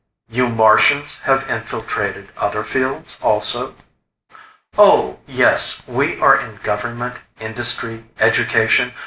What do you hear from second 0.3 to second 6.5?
Martians have infiltrated other fields also?" "Oh, yes. We are